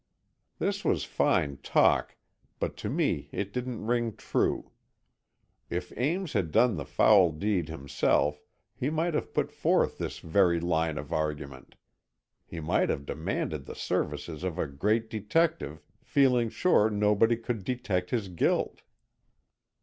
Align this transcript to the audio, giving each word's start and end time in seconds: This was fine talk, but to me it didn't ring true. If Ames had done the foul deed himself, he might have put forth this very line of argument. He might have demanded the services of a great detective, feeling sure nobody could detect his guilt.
This 0.57 0.83
was 0.83 1.03
fine 1.03 1.57
talk, 1.57 2.15
but 2.57 2.75
to 2.77 2.89
me 2.89 3.29
it 3.31 3.53
didn't 3.53 3.85
ring 3.85 4.15
true. 4.15 4.71
If 5.69 5.93
Ames 5.95 6.33
had 6.33 6.49
done 6.49 6.75
the 6.75 6.85
foul 6.87 7.31
deed 7.31 7.69
himself, 7.69 8.41
he 8.75 8.89
might 8.89 9.13
have 9.13 9.31
put 9.31 9.51
forth 9.51 9.99
this 9.99 10.17
very 10.17 10.59
line 10.59 10.97
of 10.97 11.13
argument. 11.13 11.75
He 12.47 12.59
might 12.59 12.89
have 12.89 13.05
demanded 13.05 13.65
the 13.67 13.75
services 13.75 14.43
of 14.43 14.57
a 14.57 14.65
great 14.65 15.07
detective, 15.07 15.83
feeling 16.01 16.49
sure 16.49 16.89
nobody 16.89 17.37
could 17.37 17.63
detect 17.63 18.09
his 18.09 18.27
guilt. 18.27 18.81